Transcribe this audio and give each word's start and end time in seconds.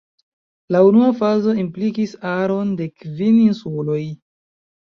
La 0.75 0.79
unua 0.85 1.09
fazo 1.19 1.53
implikis 1.65 2.17
aron 2.31 2.75
de 2.81 2.89
kvin 3.03 3.39
insuloj. 3.45 4.03